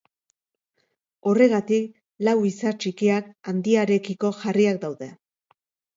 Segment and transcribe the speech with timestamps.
[1.31, 5.13] Horregatik lau izar txikiak handiarekiko jarriak daude.